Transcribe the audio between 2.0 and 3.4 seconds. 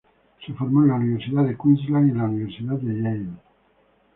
y la Universidad Yale.